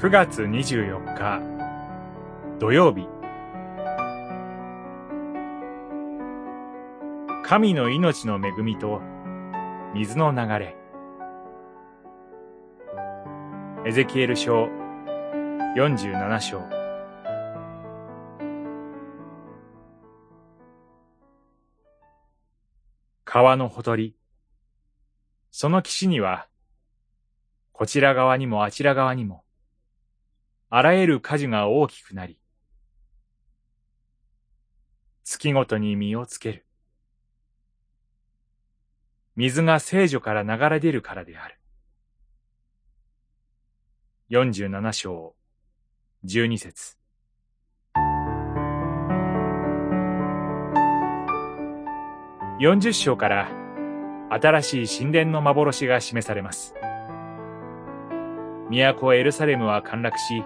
[0.00, 1.42] 9月24日
[2.60, 3.08] 土曜日。
[7.44, 9.00] 神の命の恵みと
[9.96, 10.76] 水の流れ。
[13.84, 14.68] エゼキエル書
[15.76, 16.62] 47章。
[23.24, 24.14] 川のほとり。
[25.50, 26.46] その岸には
[27.72, 29.42] こちら側にもあちら側にも
[30.70, 32.38] あらゆる果樹が大きくなり、
[35.24, 36.66] 月ごとに実をつける。
[39.34, 41.58] 水が聖女から流れ出るからである。
[44.30, 45.34] 47章、
[46.26, 46.98] 12節
[52.60, 53.48] 40章から
[54.30, 56.74] 新しい神殿の幻が示されます。
[58.70, 60.44] 都エルサレムは陥落し、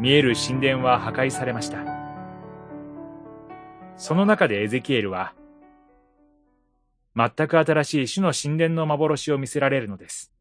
[0.00, 1.84] 見える神殿は破壊されました。
[3.98, 5.34] その中でエゼキエルは、
[7.14, 10.32] 全く新しい主の神殿の幻を見せられるのです。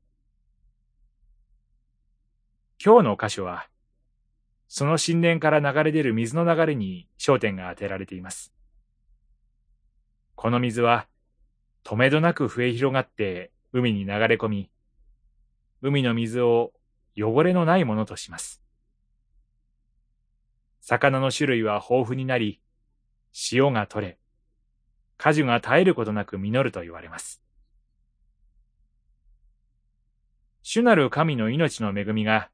[2.81, 3.67] 今日の箇所は、
[4.69, 8.53] その神殿から流れ出る水の流れに焦点が当てられています。
[10.35, 11.05] この水は、
[11.83, 14.69] 止めどなく増え広がって海に流れ込み、
[15.81, 16.71] 海の水を
[17.17, 18.61] 汚れのないものとします。
[20.81, 22.61] 魚の種類は豊富になり、
[23.51, 24.17] 塩が取れ、
[25.17, 27.41] 果樹が絶えることなく実ると言われます。
[30.63, 32.49] 主なる神の命の恵みが、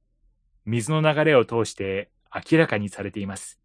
[0.65, 3.59] 水の流れを通して明らかにされています。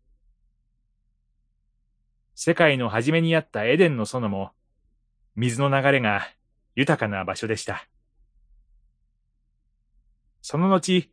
[2.35, 4.51] 世界の初めにあったエデンの園も、
[5.35, 6.27] 水の流れが
[6.75, 7.87] 豊かな場所でした。
[10.43, 11.11] その後、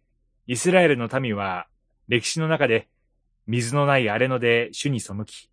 [0.48, 1.68] イスラエルの民は
[2.08, 2.88] 歴史の中で
[3.48, 5.50] 水のない荒れ野で主に背き、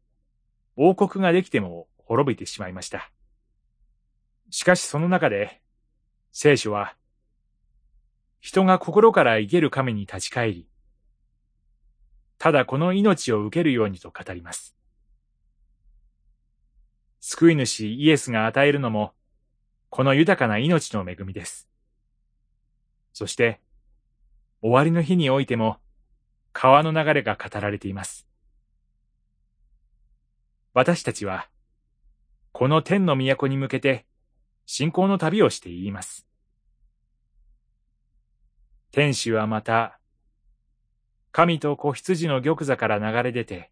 [0.76, 3.10] 王国ができても滅びてしまいました。
[4.50, 5.62] しかしその中で、
[6.32, 6.96] 聖書は、
[8.40, 10.68] 人が心から生ける神に立ち返り、
[12.36, 14.76] ただこの命を受けるようにと語ります。
[17.20, 19.12] 救い主イエスが与えるのも、
[19.88, 21.68] この豊かな命の恵みです。
[23.12, 23.60] そして、
[24.60, 25.78] 終わりの日においても、
[26.64, 28.26] 川の流れが語られています。
[30.72, 31.50] 私たちは、
[32.52, 34.06] この天の都に向けて、
[34.64, 36.26] 信仰の旅をして言います。
[38.92, 39.98] 天使はまた、
[41.32, 43.70] 神と子羊の玉座から流れ出て、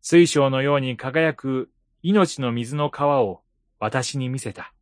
[0.00, 1.70] 水晶のように輝く
[2.02, 3.44] 命の水の川を
[3.78, 4.74] 私に見せた。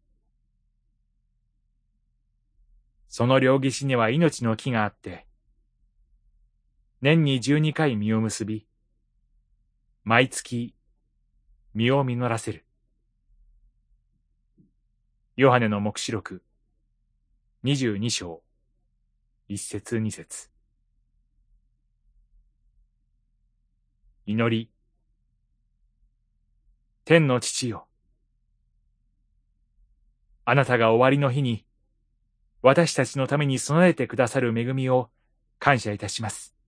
[3.06, 5.26] その両岸には命の木があって、
[7.02, 8.66] 年に十二回実を結び、
[10.04, 10.74] 毎月
[11.72, 12.66] 実を実らせる。
[15.34, 16.42] ヨハネの目視録、
[17.62, 18.42] 二十二章、
[19.48, 20.50] 一節二節。
[24.26, 24.70] 祈り。
[27.06, 27.86] 天の父よ。
[30.44, 31.64] あなたが終わりの日に、
[32.60, 35.08] 私たちのために備えてくださる恵みを
[35.58, 36.59] 感謝いたします。